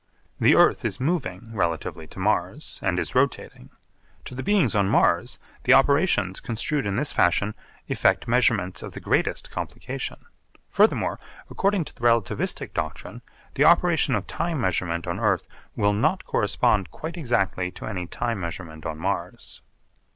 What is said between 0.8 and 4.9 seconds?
is moving relatively to Mars and is rotating. To the beings on